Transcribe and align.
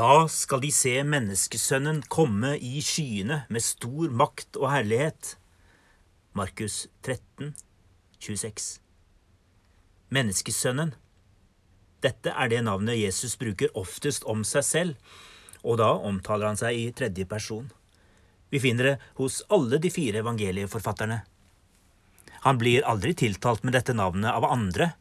Da 0.00 0.24
skal 0.32 0.62
de 0.62 0.70
se 0.72 0.94
menneskesønnen 1.04 1.98
komme 2.08 2.54
i 2.56 2.78
skyene 2.80 3.42
med 3.52 3.60
stor 3.60 4.08
makt 4.16 4.56
og 4.56 4.70
herlighet. 4.72 5.34
Markus 6.32 6.86
13, 7.04 7.50
26. 8.16 8.78
Menneskesønnen. 10.08 10.94
Dette 12.00 12.32
er 12.32 12.48
det 12.48 12.62
navnet 12.64 12.96
Jesus 12.96 13.34
bruker 13.36 13.74
oftest 13.76 14.24
om 14.24 14.40
seg 14.48 14.64
selv, 14.64 15.18
og 15.60 15.76
da 15.82 15.90
omtaler 15.92 16.48
han 16.48 16.60
seg 16.62 16.78
i 16.78 16.86
tredje 16.96 17.26
person. 17.28 17.66
Vi 18.48 18.62
finner 18.62 18.88
det 18.88 18.94
hos 19.18 19.42
alle 19.52 19.82
de 19.84 19.90
fire 19.92 20.22
evangelieforfatterne. 20.24 21.18
Han 22.46 22.62
blir 22.62 22.88
aldri 22.88 23.12
tiltalt 23.26 23.68
med 23.68 23.76
dette 23.76 23.92
navnet 23.92 24.32
av 24.32 24.48
andre. 24.48 24.94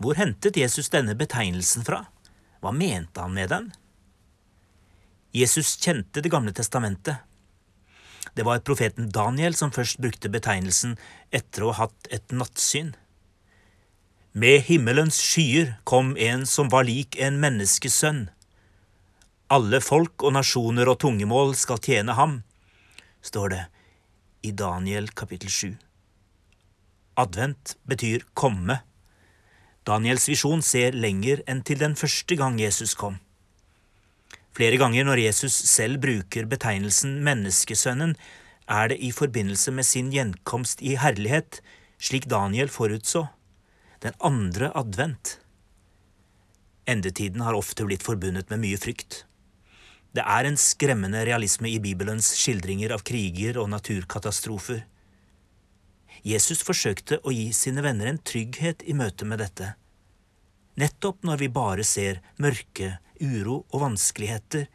Hvor 0.00 0.16
hentet 0.16 0.56
Jesus 0.56 0.88
denne 0.88 1.12
betegnelsen 1.12 1.84
fra? 1.84 2.06
Hva 2.60 2.72
mente 2.76 3.20
han 3.20 3.34
med 3.34 3.48
den? 3.48 3.70
Jesus 5.32 5.76
kjente 5.80 6.20
Det 6.20 6.30
gamle 6.32 6.52
testamentet. 6.52 7.16
Det 8.34 8.44
var 8.46 8.60
profeten 8.62 9.10
Daniel 9.10 9.54
som 9.54 9.72
først 9.72 9.98
brukte 9.98 10.30
betegnelsen 10.30 10.96
etter 11.34 11.64
å 11.64 11.72
ha 11.72 11.86
hatt 11.86 12.10
et 12.14 12.34
nattsyn. 12.34 12.92
Med 14.32 14.62
himmelens 14.68 15.18
skyer 15.18 15.74
kom 15.84 16.12
en 16.16 16.46
som 16.46 16.68
var 16.70 16.86
lik 16.86 17.16
en 17.18 17.40
menneskesønn. 17.42 18.28
Alle 19.50 19.80
folk 19.82 20.22
og 20.22 20.36
nasjoner 20.36 20.86
og 20.92 21.00
tungemål 21.02 21.56
skal 21.58 21.80
tjene 21.82 22.14
ham, 22.14 22.42
står 23.22 23.50
det 23.54 23.64
i 24.46 24.52
Daniel 24.54 25.10
kapittel 25.10 25.50
7. 25.50 25.74
Advent 27.18 27.74
betyr 27.90 28.22
komme. 28.38 28.78
Daniels 29.88 30.28
visjon 30.28 30.60
ser 30.62 30.96
lenger 30.96 31.40
enn 31.48 31.62
til 31.64 31.80
den 31.80 31.96
første 31.96 32.36
gang 32.36 32.58
Jesus 32.60 32.94
kom. 32.98 33.18
Flere 34.56 34.80
ganger 34.80 35.06
når 35.06 35.22
Jesus 35.24 35.54
selv 35.70 36.00
bruker 36.02 36.48
betegnelsen 36.50 37.20
menneskesønnen, 37.24 38.16
er 38.70 38.90
det 38.92 38.98
i 39.02 39.10
forbindelse 39.14 39.72
med 39.74 39.86
sin 39.86 40.10
gjenkomst 40.14 40.82
i 40.82 40.96
herlighet, 41.00 41.62
slik 41.98 42.28
Daniel 42.30 42.70
forutså, 42.70 43.26
den 44.04 44.14
andre 44.20 44.70
advent. 44.76 45.38
Endetiden 46.88 47.42
har 47.44 47.56
ofte 47.56 47.86
blitt 47.86 48.04
forbundet 48.06 48.50
med 48.50 48.62
mye 48.62 48.78
frykt. 48.80 49.24
Det 50.16 50.22
er 50.26 50.46
en 50.46 50.58
skremmende 50.58 51.22
realisme 51.26 51.70
i 51.70 51.78
Bibelens 51.82 52.32
skildringer 52.40 52.94
av 52.94 53.04
kriger 53.06 53.60
og 53.62 53.70
naturkatastrofer. 53.70 54.82
Jesus 56.26 56.60
forsøkte 56.66 57.20
å 57.24 57.32
gi 57.32 57.48
sine 57.56 57.82
venner 57.84 58.10
en 58.10 58.20
trygghet 58.20 58.84
i 58.84 58.96
møte 58.96 59.24
med 59.24 59.40
dette. 59.40 59.74
Nettopp 60.80 61.24
når 61.24 61.40
vi 61.40 61.48
bare 61.52 61.84
ser 61.84 62.20
mørke, 62.40 62.98
uro 63.20 63.64
og 63.70 63.82
vanskeligheter, 63.84 64.66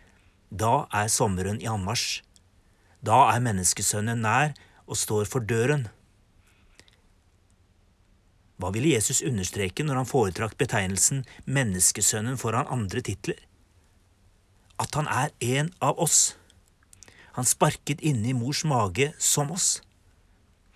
da 0.50 0.86
er 0.94 1.10
sommeren 1.10 1.62
i 1.62 1.70
anmarsj. 1.70 2.22
Da 3.06 3.28
er 3.34 3.44
menneskesønnen 3.46 4.22
nær 4.26 4.56
og 4.86 4.98
står 4.98 5.30
for 5.30 5.46
døren. 5.46 5.88
Hva 8.58 8.72
ville 8.74 8.94
Jesus 8.94 9.22
understreke 9.26 9.84
når 9.84 10.02
han 10.02 10.10
foretrakk 10.10 10.56
betegnelsen 10.58 11.26
menneskesønnen 11.46 12.40
foran 12.42 12.70
andre 12.72 13.04
titler? 13.06 13.38
At 14.82 14.96
han 14.98 15.10
er 15.12 15.34
en 15.58 15.74
av 15.84 16.00
oss. 16.02 16.36
Han 17.36 17.46
sparket 17.48 18.02
inne 18.02 18.32
i 18.32 18.38
mors 18.38 18.64
mage 18.68 19.12
som 19.20 19.52
oss 19.54 19.82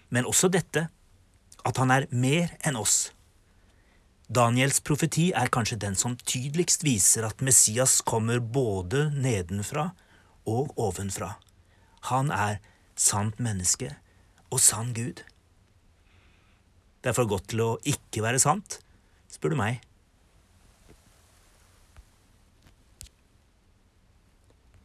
men 0.10 0.28
også 0.30 0.50
dette, 0.52 0.88
at 1.66 1.80
han 1.82 1.92
er 1.94 2.08
mer 2.12 2.54
enn 2.66 2.78
oss. 2.80 3.10
Daniels 4.30 4.78
profeti 4.86 5.32
er 5.34 5.50
kanskje 5.50 5.80
den 5.82 5.96
som 5.98 6.14
tydeligst 6.18 6.86
viser 6.86 7.26
at 7.26 7.42
Messias 7.42 7.98
kommer 8.06 8.38
både 8.40 9.08
nedenfra 9.16 9.90
og 10.50 10.76
ovenfra. 10.78 11.34
Han 12.14 12.30
er 12.32 12.60
sant 13.00 13.42
menneske 13.42 13.96
og 14.54 14.62
sann 14.62 14.94
Gud. 14.94 15.24
Det 17.02 17.12
er 17.12 17.18
for 17.18 17.30
godt 17.32 17.50
til 17.54 17.64
å 17.64 17.72
ikke 17.88 18.24
være 18.26 18.42
sant, 18.44 18.80
spør 19.32 19.56
du 19.56 19.62
meg. 19.62 19.82